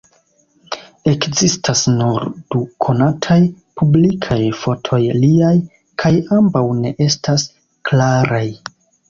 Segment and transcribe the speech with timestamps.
[1.09, 3.37] Ekzistas nur du konataj
[3.83, 5.53] publikaj fotoj liaj;
[6.05, 7.47] kaj ambaŭ ne estas
[7.93, 8.45] klaraj.